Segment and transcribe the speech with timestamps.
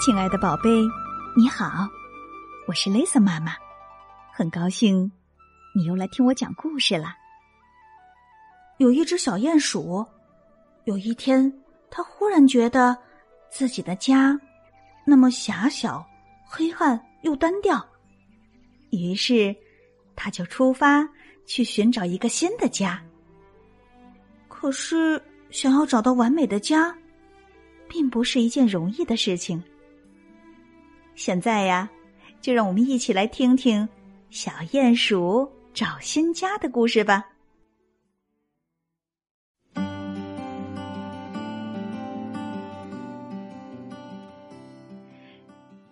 [0.00, 0.70] 亲爱的宝贝，
[1.36, 1.88] 你好，
[2.68, 3.56] 我是 Lisa 妈妈，
[4.32, 5.10] 很高兴
[5.74, 7.16] 你又来听我讲故事了。
[8.76, 10.06] 有一只小鼹鼠，
[10.84, 11.52] 有一天，
[11.90, 12.96] 它忽然觉得
[13.50, 14.40] 自己的家
[15.04, 16.06] 那么狭小、
[16.44, 17.84] 黑暗又单调，
[18.90, 19.54] 于是
[20.14, 21.08] 它就出发
[21.44, 23.02] 去寻找一个新的家。
[24.46, 25.20] 可是，
[25.50, 26.96] 想要找到完美的家，
[27.88, 29.60] 并不是一件容易的事情。
[31.18, 31.90] 现在呀，
[32.40, 33.86] 就让我们一起来听听
[34.30, 37.26] 小鼹鼠找新家的故事吧。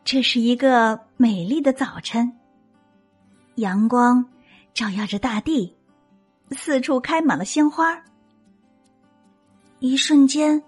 [0.04, 2.32] 这是一个美丽的早晨，
[3.56, 4.24] 阳光
[4.72, 5.74] 照耀着大地，
[6.52, 8.00] 四处开满了鲜花。
[9.80, 10.62] 一瞬间，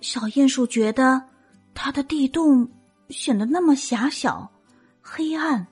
[0.00, 1.20] 小鼹鼠觉得
[1.74, 2.70] 它的地洞。
[3.08, 4.50] 显得那么狭小、
[5.00, 5.66] 黑暗，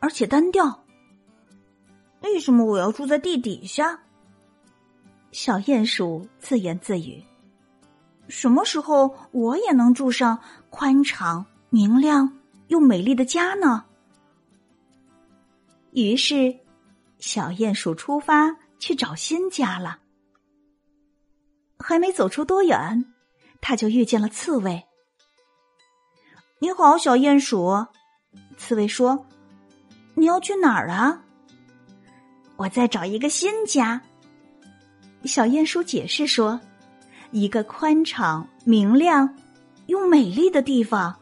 [0.00, 0.84] 而且单调。
[2.22, 4.00] 为什么我要住在地底下？
[5.32, 7.22] 小鼹鼠自言自语。
[8.28, 10.38] 什么时候我也能住上
[10.70, 13.84] 宽敞、明亮又美丽的家呢？
[15.92, 16.56] 于是，
[17.18, 19.98] 小鼹鼠出发去找新家了。
[21.78, 23.04] 还没走出多远，
[23.60, 24.84] 他就遇见了刺猬。
[26.60, 27.84] 你好，小鼹鼠。
[28.56, 29.26] 刺猬说
[30.14, 31.20] ：“你要去哪儿啊？”
[32.56, 34.00] 我在找一个新家。
[35.24, 36.58] 小鼹鼠解释说
[37.32, 39.28] ：“一个宽敞、明亮
[39.86, 41.14] 又美丽的地方。”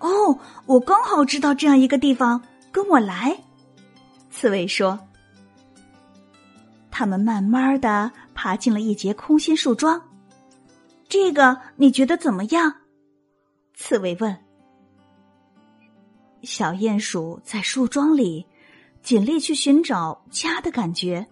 [0.00, 3.36] 哦，我刚好知道这样一个地方，跟我来。
[4.30, 4.98] 刺猬说。
[6.90, 10.00] 他们慢慢的爬进了一节空心树桩。
[11.08, 12.74] 这个你觉得怎么样？
[13.74, 14.36] 刺猬问
[16.42, 18.46] ：“小鼹鼠在树桩里
[19.02, 21.26] 尽力去寻找家的感觉，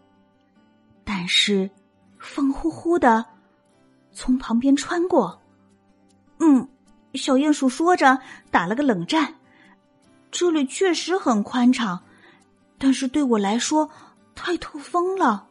[1.05, 1.71] 但是
[2.19, 3.25] 风呼呼的
[4.13, 5.41] 从旁边穿过。
[6.41, 6.69] 嗯，
[7.15, 8.19] 小鼹鼠说着
[8.51, 9.35] 打了个冷战。
[10.33, 12.03] 这里确实很宽敞，
[12.77, 13.89] 但是对我来说
[14.35, 15.47] 太透风了。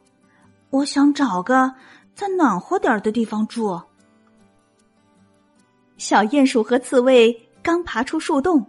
[0.72, 1.74] 我想找个
[2.14, 3.82] 再暖和点的地方住。”
[6.02, 7.32] 小鼹鼠和刺猬
[7.62, 8.66] 刚爬出树洞，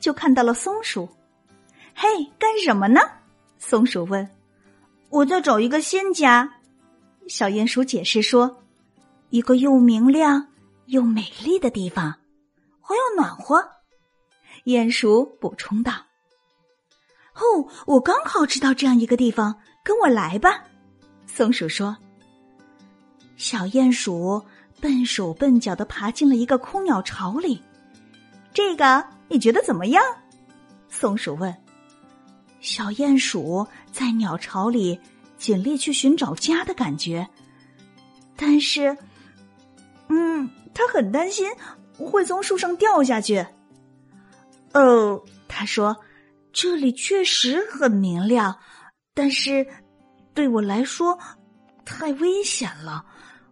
[0.00, 1.06] 就看到了松鼠。
[1.94, 2.08] “嘿，
[2.38, 3.02] 干什么呢？”
[3.60, 4.26] 松鼠问。
[5.10, 6.50] “我在找一个新家。”
[7.28, 8.62] 小鼹鼠解释说
[9.28, 10.48] ，“一个又明亮
[10.86, 12.14] 又美丽的地方，
[12.80, 13.62] 还要暖和。”
[14.64, 15.92] 鼹鼠补充道。
[17.36, 20.64] “哦，我刚好知道这样一个地方，跟我来吧。”
[21.28, 21.94] 松鼠说。
[23.36, 24.42] 小鼹鼠。
[24.80, 27.62] 笨手笨脚的爬进了一个空鸟巢里，
[28.54, 30.02] 这个你觉得怎么样？
[30.88, 31.54] 松鼠问。
[32.60, 34.98] 小鼹鼠在鸟巢里
[35.38, 37.26] 尽力去寻找家的感觉，
[38.36, 38.96] 但是，
[40.08, 41.50] 嗯，他很担心
[41.96, 43.46] 会从树上掉下去。
[44.72, 45.96] 哦，他说
[46.52, 48.58] ：“这里确实很明亮，
[49.14, 49.66] 但是
[50.34, 51.18] 对我来说
[51.84, 53.04] 太危险了。”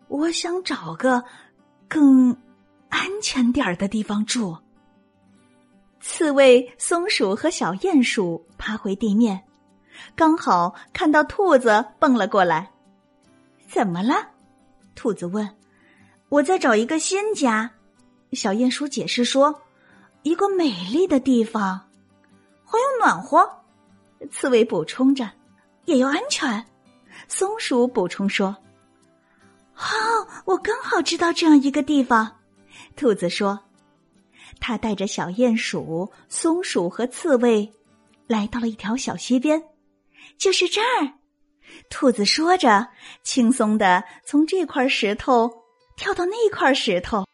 [0.08, 1.22] 我想找个
[1.86, 2.36] 更
[2.88, 4.56] 安全点儿的地方住。
[6.00, 9.42] 刺猬、松鼠和小鼹鼠爬回地面，
[10.16, 12.70] 刚好看到兔子蹦了过来。
[13.68, 14.14] 怎么了？
[14.94, 15.48] 兔子问。
[16.30, 17.70] 我在找一个新家。
[18.32, 19.62] 小鼹鼠解释说
[20.22, 21.88] ：“一个美丽的地方，
[22.64, 23.48] 还要暖和。”
[24.30, 25.30] 刺猬补充着
[25.86, 26.64] ：“也要安全。”
[27.28, 28.56] 松鼠补充说。
[30.48, 32.38] 我刚好知道这样一个地方。
[32.96, 33.60] 兔子说
[34.58, 37.70] ：“他带着小鼹鼠、松鼠和刺猬，
[38.26, 39.62] 来到了一条小溪边，
[40.38, 41.12] 就是这儿。”
[41.90, 42.88] 兔子说着，
[43.22, 45.52] 轻松的从这块石头
[45.98, 47.26] 跳到那块石头。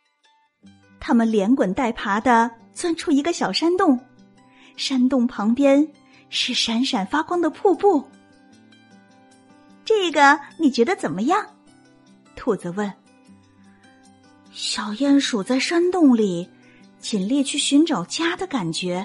[0.99, 3.97] 他们连滚带爬的钻出一个小山洞，
[4.77, 5.87] 山洞旁边
[6.31, 8.05] 是闪闪发光的瀑布。
[9.85, 11.47] 这个你觉得怎么样？
[12.35, 12.93] 兔子问
[14.55, 16.49] ：“小鼹鼠在山洞里
[17.01, 19.05] 尽力去寻找家的感觉，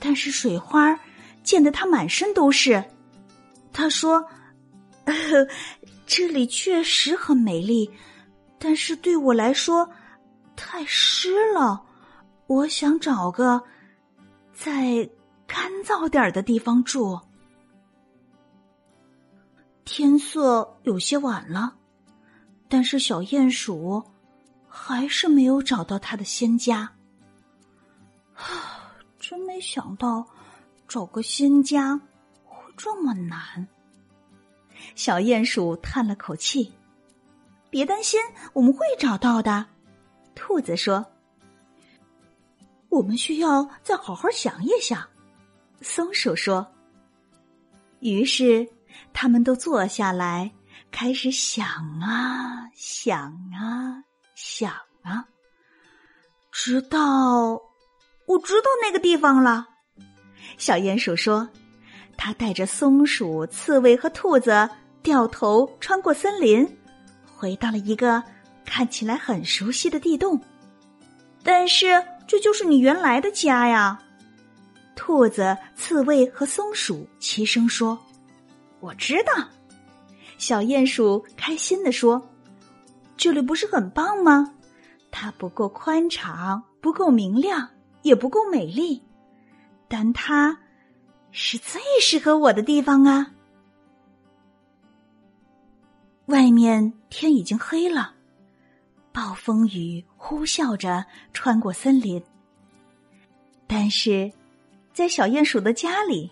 [0.00, 0.98] 但是水花
[1.44, 2.82] 溅得它满身都是。”
[3.70, 4.26] 他说
[6.06, 7.90] ：“这里确实很美丽，
[8.58, 9.88] 但是对我来说
[10.56, 11.82] 太湿了。
[12.46, 13.62] 我想找个
[14.54, 15.08] 再
[15.46, 17.20] 干燥点的地方住。”
[19.84, 21.74] 天色有些晚了。
[22.68, 24.02] 但是小鼹鼠
[24.78, 26.92] 还是没有找到他的新家。
[28.34, 30.24] 啊真没想到
[30.86, 31.98] 找个新家
[32.44, 33.66] 会这么难。
[34.94, 36.72] 小鼹鼠叹了口气
[37.70, 38.20] ：“别担心，
[38.52, 39.66] 我们会找到的。”
[40.36, 41.04] 兔子说
[42.90, 45.02] ：“我们需要再好好想一想。”
[45.80, 46.64] 松鼠说。
[48.00, 48.68] 于是，
[49.12, 50.52] 他们都坐下来，
[50.92, 51.66] 开始想
[51.98, 54.04] 啊想啊
[54.36, 54.70] 想
[55.02, 55.24] 啊，
[56.52, 57.54] 直到
[58.26, 59.66] 我知道那个地方了。
[60.58, 61.48] 小鼹鼠说
[62.18, 64.68] ：“他带着松鼠、刺猬和兔子，
[65.02, 66.68] 掉头穿过森林，
[67.24, 68.22] 回到了一个
[68.66, 70.38] 看起来很熟悉的地洞。
[71.42, 73.98] 但是，这就是你原来的家呀。”
[74.94, 77.98] 兔子、刺猬和松鼠齐声说
[78.80, 79.48] ：“我知道。”
[80.36, 82.22] 小鼹鼠开心的说
[83.16, 84.54] ：“这里不是很棒吗？
[85.10, 87.70] 它不够宽敞，不够明亮，
[88.02, 89.02] 也不够美丽，
[89.88, 90.58] 但它
[91.30, 93.32] 是最适合我的地方啊！”
[96.26, 98.14] 外面天已经黑了，
[99.12, 102.22] 暴风雨呼啸着穿过森林，
[103.66, 104.32] 但是。
[104.92, 106.30] 在小鼹鼠的家里，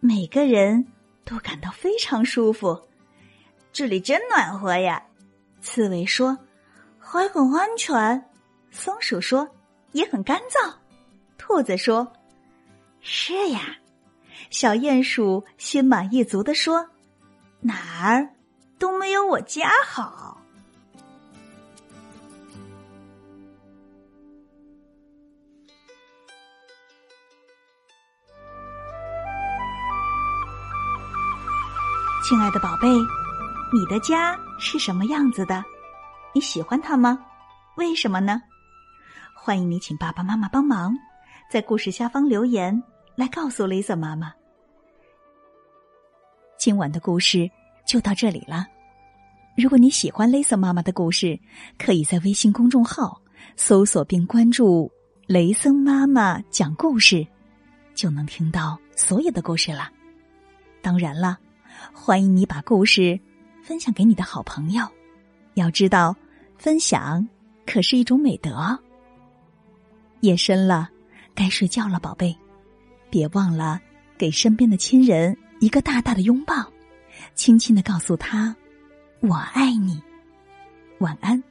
[0.00, 0.84] 每个人
[1.24, 2.76] 都感到非常舒服。
[3.72, 5.00] 这里真暖和呀！
[5.64, 6.36] 刺猬说
[7.00, 8.30] ：“还很安全。”
[8.70, 9.48] 松鼠说
[9.92, 10.74] ：“也很干燥。”
[11.38, 12.12] 兔子说
[13.00, 13.78] ：“是呀。”
[14.50, 16.90] 小鼹鼠心满意足的说
[17.60, 18.28] ：“哪儿
[18.78, 20.38] 都没有我家好。”
[32.22, 32.88] 亲爱的宝贝，
[33.72, 35.64] 你的家是什么样子的？
[36.32, 37.18] 你喜欢它吗？
[37.76, 38.40] 为什么呢？
[39.34, 40.96] 欢迎你请爸爸妈妈帮忙，
[41.50, 42.82] 在故事下方留言
[43.14, 44.32] 来告诉 Lisa 妈妈。
[46.56, 47.50] 今晚的故事
[47.86, 48.66] 就到这里了。
[49.56, 51.38] 如果你喜欢 Lisa 妈妈的故事，
[51.78, 53.20] 可以在微信公众号
[53.56, 54.90] 搜索并关注
[55.26, 57.26] “雷森妈妈讲故事”，
[57.94, 59.90] 就能听到所有的故事了。
[60.80, 61.38] 当然了。
[61.92, 63.18] 欢迎你把故事
[63.64, 64.86] 分享给你的好朋友。
[65.54, 66.14] 要知道，
[66.58, 67.26] 分享
[67.66, 68.78] 可是一种美德。
[70.20, 70.90] 夜深了，
[71.34, 72.36] 该睡觉了，宝贝，
[73.10, 73.80] 别忘了
[74.18, 76.54] 给身边的亲人一个大大的拥抱，
[77.34, 78.54] 轻轻的告诉他
[79.20, 80.00] ：“我爱你。”
[81.00, 81.42] 晚安。